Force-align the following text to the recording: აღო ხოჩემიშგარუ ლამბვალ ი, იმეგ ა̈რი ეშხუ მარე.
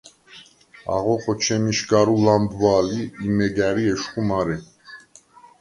აღო 0.95 1.17
ხოჩემიშგარუ 1.25 2.15
ლამბვალ 2.29 2.87
ი, 2.99 3.05
იმეგ 3.29 3.57
ა̈რი 3.69 3.83
ეშხუ 3.93 4.21
მარე. 4.31 4.57